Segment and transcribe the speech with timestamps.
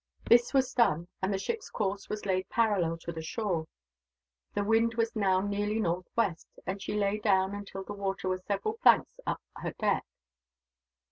[0.25, 3.67] This was done, and the ship's course was laid parallel to the shore.
[4.55, 8.73] The wind was now nearly northwest, and she lay down until the water was several
[8.79, 10.03] planks up her deck.